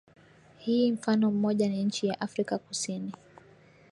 [0.57, 3.11] hiyo Mfano mmoja ni nchi ya Afrika Kusini